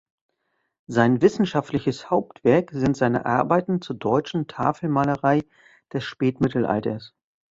Sein 0.87 1.21
wissenschaftliches 1.21 2.09
Hauptwerk 2.09 2.71
sind 2.71 2.97
seine 2.97 3.27
Arbeiten 3.27 3.81
zur 3.83 3.97
deutschen 3.97 4.47
Tafelmalerei 4.47 5.43
des 5.93 6.05
Spätmittelalters. 6.05 7.13